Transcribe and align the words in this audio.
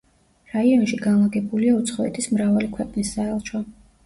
რაიონში 0.53 0.97
განლაგებულია 1.03 1.75
უცხოეთის 1.83 2.29
მრავალი 2.37 2.71
ქვეყნის 2.79 3.13
საელჩო. 3.19 3.65